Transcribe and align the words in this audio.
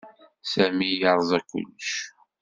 Sami 0.51 0.89
yerẓa 1.01 1.39
kullec. 1.49 1.91